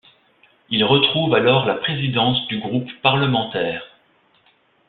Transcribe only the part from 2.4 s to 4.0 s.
du groupe parlementaire.